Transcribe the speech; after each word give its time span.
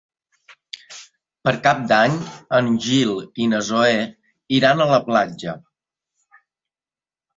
Per 1.47 1.53
Cap 1.67 1.83
d'Any 1.91 2.15
en 2.59 2.71
Gil 2.85 3.13
i 3.45 3.49
na 3.53 3.61
Zoè 3.69 3.93
iran 4.61 4.81
a 4.81 4.89
la 4.97 5.01
platja. 5.11 5.55